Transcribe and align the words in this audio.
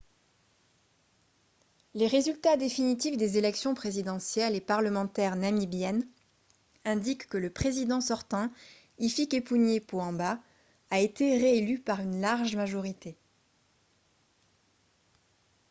les 1.93 2.07
résultats 2.07 2.57
définitifs 2.57 3.17
des 3.17 3.37
élections 3.37 3.75
présidentielles 3.75 4.55
et 4.55 4.59
parlementaires 4.59 5.35
namibiennes 5.35 6.07
indiquent 6.85 7.27
que 7.27 7.37
le 7.37 7.51
président 7.51 8.01
sortant 8.01 8.51
hifikepunye 8.97 9.79
pohamba 9.79 10.39
a 10.89 10.99
été 10.99 11.37
réélu 11.37 11.77
par 11.79 11.99
une 11.99 12.19
large 12.19 12.55
majorité 12.55 13.15